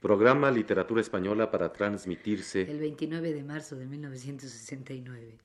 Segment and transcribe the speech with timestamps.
[0.00, 5.38] Programa Literatura Española para transmitirse el 29 de marzo de 1969.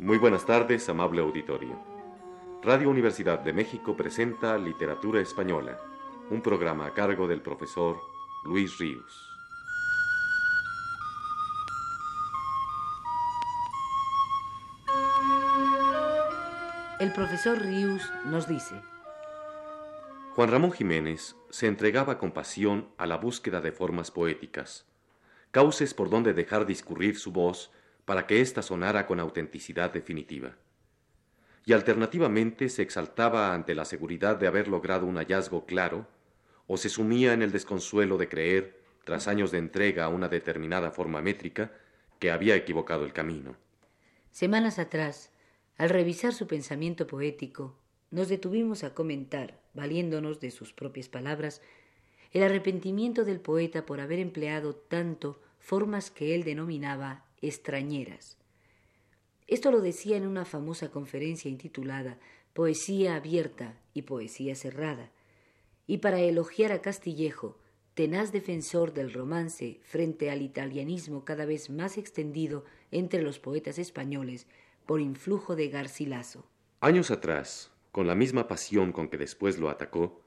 [0.00, 1.78] Muy buenas tardes, amable auditorio.
[2.62, 5.78] Radio Universidad de México presenta Literatura Española,
[6.30, 8.00] un programa a cargo del profesor
[8.46, 9.28] Luis Ríos.
[16.98, 18.80] El profesor Ríos nos dice,
[20.34, 24.86] Juan Ramón Jiménez se entregaba con pasión a la búsqueda de formas poéticas,
[25.50, 27.70] cauces por donde dejar discurrir su voz
[28.04, 30.56] para que ésta sonara con autenticidad definitiva.
[31.64, 36.06] Y alternativamente se exaltaba ante la seguridad de haber logrado un hallazgo claro,
[36.66, 40.90] o se sumía en el desconsuelo de creer, tras años de entrega a una determinada
[40.90, 41.72] forma métrica,
[42.18, 43.56] que había equivocado el camino.
[44.30, 45.30] Semanas atrás,
[45.76, 47.76] al revisar su pensamiento poético,
[48.10, 51.62] nos detuvimos a comentar, valiéndonos de sus propias palabras,
[52.32, 58.36] el arrepentimiento del poeta por haber empleado tanto formas que él denominaba extrañeras.
[59.46, 62.18] Esto lo decía en una famosa conferencia intitulada
[62.52, 65.10] Poesía abierta y poesía cerrada,
[65.86, 67.58] y para elogiar a Castillejo,
[67.94, 74.46] tenaz defensor del romance frente al italianismo cada vez más extendido entre los poetas españoles
[74.86, 76.44] por influjo de Garcilaso.
[76.80, 80.22] Años atrás, con la misma pasión con que después lo atacó,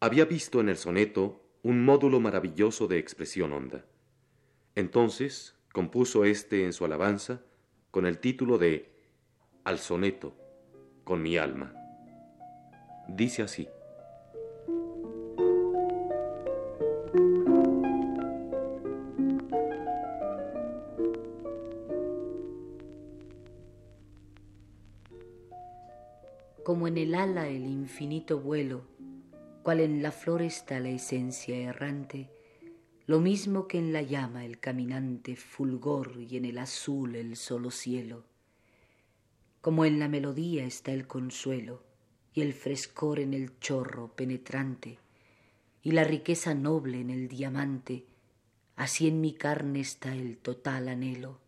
[0.00, 3.84] había visto en el soneto un módulo maravilloso de expresión honda.
[4.74, 7.40] Entonces, compuso éste en su alabanza
[7.90, 8.92] con el título de
[9.64, 10.34] Al soneto,
[11.04, 11.74] con mi alma.
[13.08, 13.68] Dice así.
[26.64, 28.82] Como en el ala el infinito vuelo,
[29.62, 32.30] cual en la flor está la esencia errante,
[33.06, 37.70] lo mismo que en la llama el caminante fulgor y en el azul el solo
[37.70, 38.24] cielo.
[39.60, 41.82] Como en la melodía está el consuelo
[42.32, 44.98] y el frescor en el chorro penetrante
[45.82, 48.06] y la riqueza noble en el diamante,
[48.76, 51.40] así en mi carne está el total anhelo.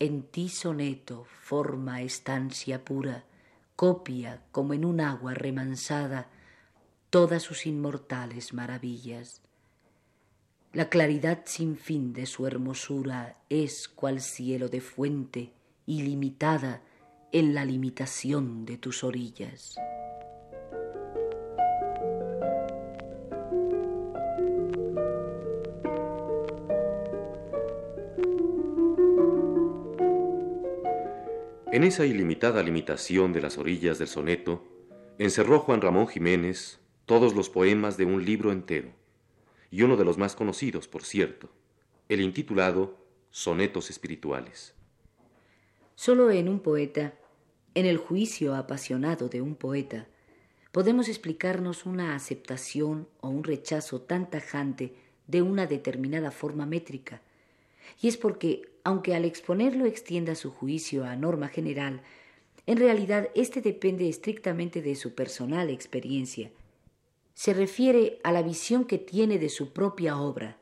[0.00, 3.24] En ti soneto forma estancia pura,
[3.76, 6.28] copia como en un agua remansada
[7.10, 9.45] todas sus inmortales maravillas
[10.76, 15.54] la claridad sin fin de su hermosura es cual cielo de fuente
[15.86, 16.82] ilimitada
[17.32, 19.76] en la limitación de tus orillas.
[31.72, 34.62] En esa ilimitada limitación de las orillas del soneto,
[35.16, 39.05] encerró Juan Ramón Jiménez todos los poemas de un libro entero
[39.70, 41.48] y uno de los más conocidos, por cierto,
[42.08, 42.96] el intitulado
[43.30, 44.74] Sonetos Espirituales.
[45.94, 47.14] Solo en un poeta,
[47.74, 50.06] en el juicio apasionado de un poeta,
[50.72, 54.94] podemos explicarnos una aceptación o un rechazo tan tajante
[55.26, 57.22] de una determinada forma métrica,
[58.00, 62.02] y es porque, aunque al exponerlo extienda su juicio a norma general,
[62.66, 66.50] en realidad éste depende estrictamente de su personal experiencia
[67.36, 70.56] se refiere a la visión que tiene de su propia obra,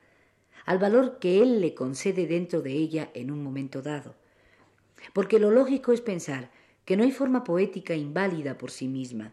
[0.67, 4.17] al valor que él le concede dentro de ella en un momento dado.
[5.13, 6.51] Porque lo lógico es pensar
[6.85, 9.33] que no hay forma poética inválida por sí misma,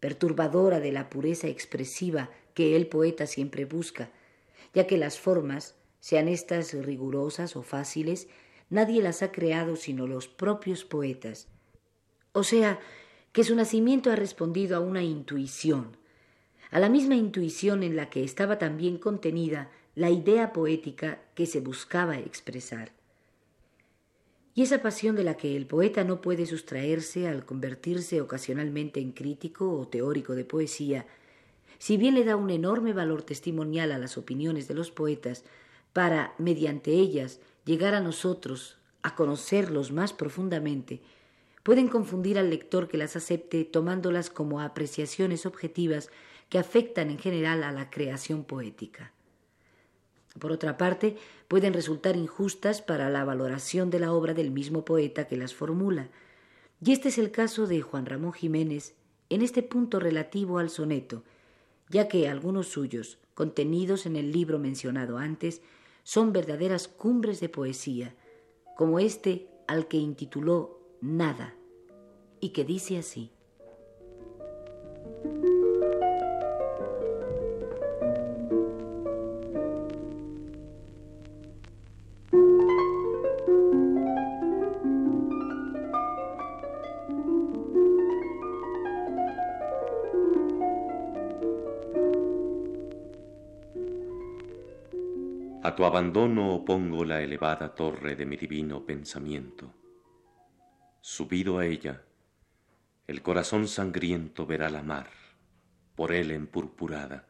[0.00, 4.10] perturbadora de la pureza expresiva que el poeta siempre busca,
[4.74, 8.26] ya que las formas, sean estas rigurosas o fáciles,
[8.70, 11.46] nadie las ha creado sino los propios poetas.
[12.32, 12.80] O sea,
[13.30, 15.96] que su nacimiento ha respondido a una intuición,
[16.70, 21.60] a la misma intuición en la que estaba también contenida la idea poética que se
[21.60, 22.92] buscaba expresar.
[24.54, 29.12] Y esa pasión de la que el poeta no puede sustraerse al convertirse ocasionalmente en
[29.12, 31.06] crítico o teórico de poesía,
[31.78, 35.44] si bien le da un enorme valor testimonial a las opiniones de los poetas,
[35.92, 41.00] para, mediante ellas, llegar a nosotros, a conocerlos más profundamente,
[41.62, 46.10] pueden confundir al lector que las acepte tomándolas como apreciaciones objetivas
[46.48, 49.12] que afectan en general a la creación poética.
[50.38, 51.16] Por otra parte,
[51.48, 56.08] pueden resultar injustas para la valoración de la obra del mismo poeta que las formula.
[56.84, 58.94] Y este es el caso de Juan Ramón Jiménez
[59.30, 61.24] en este punto relativo al soneto,
[61.88, 65.62] ya que algunos suyos, contenidos en el libro mencionado antes,
[66.02, 68.14] son verdaderas cumbres de poesía,
[68.76, 71.54] como este al que intituló Nada,
[72.40, 73.30] y que dice así.
[95.76, 99.74] Tu abandono opongo la elevada torre de mi divino pensamiento.
[101.02, 102.02] Subido a ella,
[103.06, 105.10] el corazón sangriento verá la mar,
[105.94, 107.28] por él empurpurada.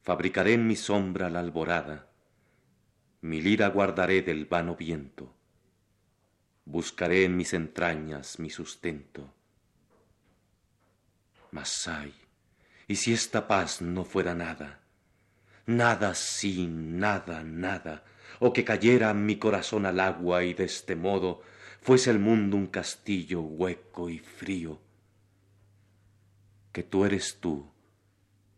[0.00, 2.08] Fabricaré en mi sombra la alborada,
[3.20, 5.36] mi lira guardaré del vano viento,
[6.64, 9.30] buscaré en mis entrañas mi sustento.
[11.50, 12.14] Mas ay,
[12.88, 14.81] y si esta paz no fuera nada,
[15.66, 18.04] nada sin nada, nada,
[18.40, 21.42] o que cayera mi corazón al agua y de este modo
[21.80, 24.80] fuese el mundo un castillo hueco y frío,
[26.72, 27.70] que tú eres tú,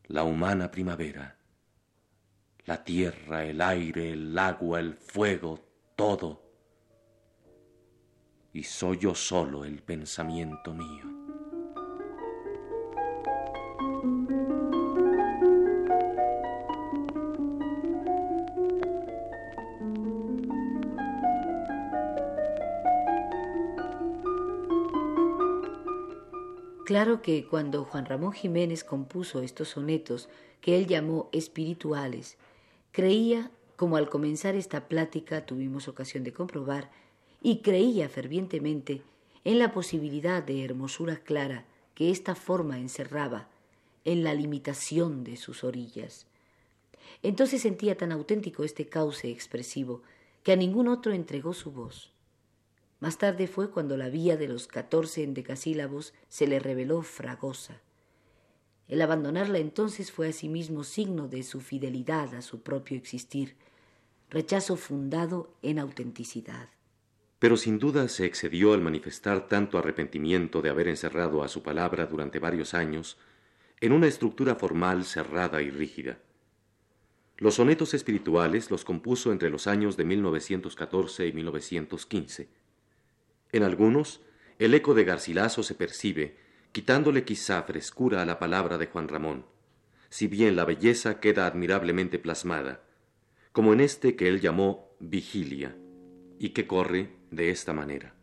[0.06, 1.36] la humana primavera,
[2.66, 5.60] la tierra, el aire, el agua, el fuego,
[5.96, 6.42] todo,
[8.52, 11.23] y soy yo solo el pensamiento mío.
[26.84, 30.28] Claro que cuando Juan Ramón Jiménez compuso estos sonetos
[30.60, 32.36] que él llamó espirituales,
[32.92, 36.90] creía, como al comenzar esta plática tuvimos ocasión de comprobar,
[37.42, 39.02] y creía fervientemente
[39.44, 41.64] en la posibilidad de hermosura clara
[41.94, 43.48] que esta forma encerraba
[44.04, 46.26] en la limitación de sus orillas.
[47.22, 50.02] Entonces sentía tan auténtico este cauce expresivo
[50.42, 52.13] que a ningún otro entregó su voz.
[53.00, 57.80] Más tarde fue cuando la vía de los catorce endecasílabos se le reveló fragosa.
[58.88, 63.56] El abandonarla entonces fue asimismo signo de su fidelidad a su propio existir,
[64.30, 66.68] rechazo fundado en autenticidad.
[67.38, 72.06] Pero sin duda se excedió al manifestar tanto arrepentimiento de haber encerrado a su palabra
[72.06, 73.18] durante varios años
[73.80, 76.18] en una estructura formal cerrada y rígida.
[77.36, 82.63] Los sonetos espirituales los compuso entre los años de 1914 y 1915
[83.54, 84.20] en algunos,
[84.58, 86.36] el eco de Garcilaso se percibe,
[86.72, 89.46] quitándole quizá frescura a la palabra de Juan Ramón,
[90.10, 92.82] si bien la belleza queda admirablemente plasmada,
[93.52, 95.76] como en este que él llamó Vigilia,
[96.40, 98.16] y que corre de esta manera.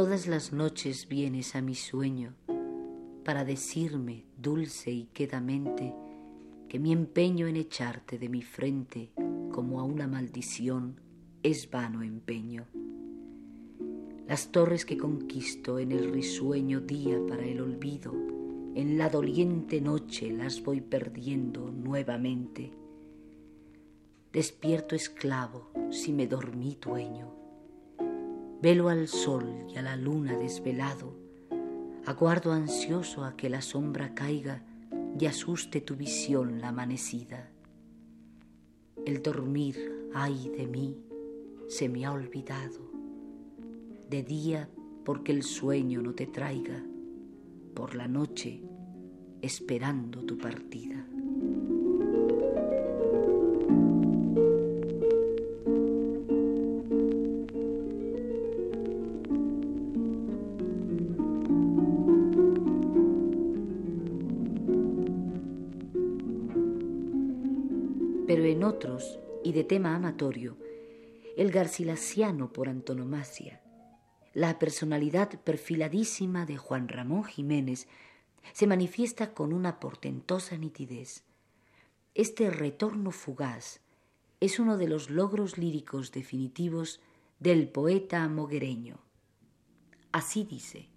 [0.00, 2.32] Todas las noches vienes a mi sueño
[3.22, 5.94] para decirme dulce y quedamente
[6.70, 9.12] que mi empeño en echarte de mi frente
[9.52, 10.98] como a una maldición
[11.42, 12.64] es vano empeño.
[14.26, 18.14] Las torres que conquisto en el risueño día para el olvido,
[18.74, 22.70] en la doliente noche las voy perdiendo nuevamente.
[24.32, 27.39] Despierto esclavo si me dormí dueño
[28.62, 31.16] Velo al sol y a la luna desvelado,
[32.04, 34.62] aguardo ansioso a que la sombra caiga
[35.18, 37.50] y asuste tu visión la amanecida.
[39.06, 40.98] El dormir, ay de mí,
[41.68, 42.90] se me ha olvidado.
[44.10, 44.68] De día
[45.06, 46.84] porque el sueño no te traiga,
[47.74, 48.60] por la noche
[49.40, 51.06] esperando tu partida.
[68.58, 70.56] Otros, y de tema amatorio,
[71.36, 73.62] el garcilasiano por antonomasia,
[74.34, 77.88] la personalidad perfiladísima de Juan Ramón Jiménez,
[78.52, 81.24] se manifiesta con una portentosa nitidez.
[82.14, 83.80] Este retorno fugaz
[84.40, 87.00] es uno de los logros líricos definitivos
[87.38, 88.98] del poeta moguereño.
[90.12, 90.88] Así dice.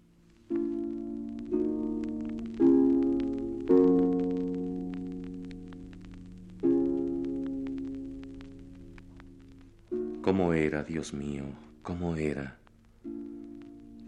[10.82, 11.44] Dios mío?
[11.82, 12.58] ¿Cómo era?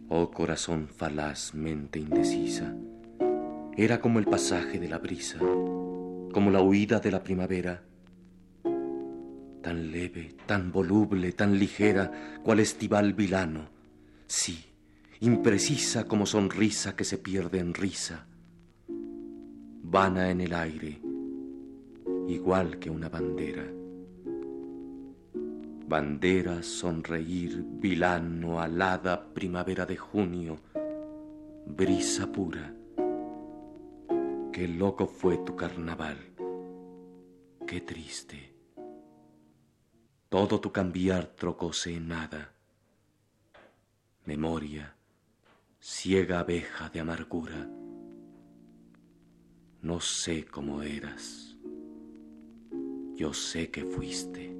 [0.08, 2.74] Oh corazón falazmente indecisa,
[3.76, 7.82] era como el pasaje de la brisa, como la huida de la primavera,
[9.62, 13.68] tan leve, tan voluble, tan ligera, cual estival vilano,
[14.26, 14.64] sí,
[15.20, 18.26] imprecisa como sonrisa que se pierde en risa,
[19.82, 21.00] vana en el aire,
[22.28, 23.75] igual que una bandera.
[25.88, 30.58] Bandera, sonreír, vilano, alada, primavera de junio,
[31.64, 32.74] brisa pura.
[34.52, 36.18] Qué loco fue tu carnaval,
[37.68, 38.52] qué triste.
[40.28, 42.52] Todo tu cambiar trocóse en nada.
[44.24, 44.96] Memoria,
[45.78, 47.70] ciega abeja de amargura.
[49.82, 51.56] No sé cómo eras,
[53.14, 54.55] yo sé que fuiste.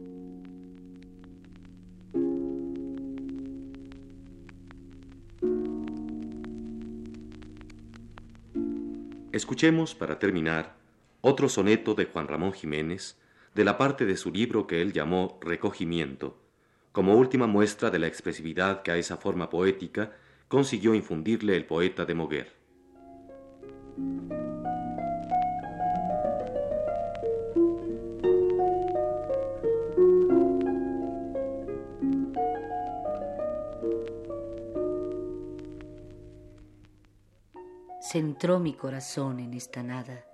[9.37, 10.77] Escuchemos, para terminar,
[11.21, 13.19] otro soneto de Juan Ramón Jiménez,
[13.55, 16.39] de la parte de su libro que él llamó Recogimiento,
[16.91, 20.17] como última muestra de la expresividad que a esa forma poética
[20.49, 24.46] consiguió infundirle el poeta de Moguer.
[38.15, 40.25] Entró mi corazón en esta nada,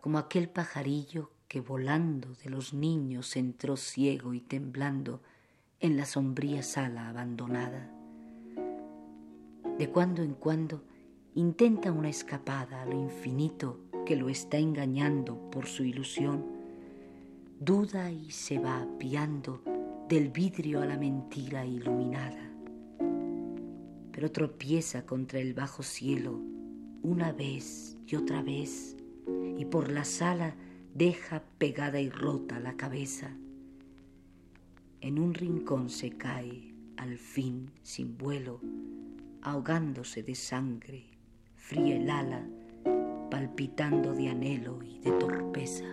[0.00, 5.22] como aquel pajarillo que volando de los niños entró ciego y temblando
[5.78, 7.90] en la sombría sala abandonada.
[9.78, 10.82] De cuando en cuando
[11.34, 16.44] intenta una escapada a lo infinito que lo está engañando por su ilusión,
[17.60, 19.62] duda y se va apiando
[20.08, 22.50] del vidrio a la mentira iluminada,
[24.12, 26.55] pero tropieza contra el bajo cielo
[27.06, 28.96] una vez y otra vez,
[29.56, 30.56] y por la sala
[30.92, 33.30] deja pegada y rota la cabeza.
[35.00, 38.60] En un rincón se cae, al fin, sin vuelo,
[39.40, 41.04] ahogándose de sangre,
[41.54, 42.44] fría el ala,
[43.30, 45.84] palpitando de anhelo y de torpeza.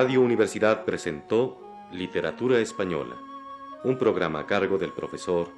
[0.00, 1.58] Radio Universidad presentó
[1.90, 3.16] Literatura Española,
[3.82, 5.48] un programa a cargo del profesor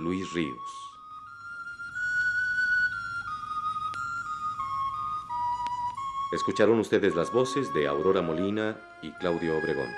[0.00, 0.58] Luis Ríos.
[6.32, 9.90] Escucharon ustedes las voces de Aurora Molina y Claudio Obregón.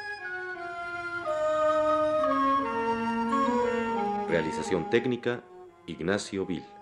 [4.29, 5.43] Realización técnica,
[5.87, 6.76] Ignacio Vil.